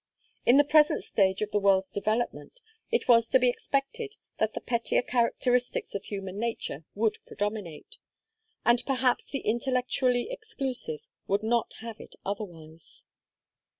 In 0.47 0.57
the 0.57 0.63
present 0.63 1.03
stage 1.03 1.43
of 1.43 1.51
the 1.51 1.59
world's 1.59 1.91
development 1.91 2.59
it 2.89 3.07
was 3.07 3.27
to 3.27 3.37
be 3.37 3.49
expected 3.49 4.15
that 4.39 4.55
the 4.55 4.59
pettier 4.59 5.03
characteristics 5.03 5.93
of 5.93 6.05
human 6.05 6.39
nature 6.39 6.85
would 6.95 7.19
predominate; 7.27 7.97
and 8.65 8.83
perhaps 8.87 9.25
the 9.27 9.41
intellectually 9.41 10.29
exclusive 10.31 11.05
would 11.27 11.43
not 11.43 11.73
have 11.81 11.99
it 11.99 12.15
otherwise. 12.25 13.03